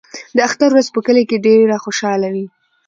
د 0.35 0.37
اختر 0.47 0.69
ورځ 0.71 0.87
په 0.95 0.99
کلي 1.05 1.23
کې 1.29 1.37
ډېره 1.45 1.75
خوشحاله 1.83 2.27
وي. 2.33 2.45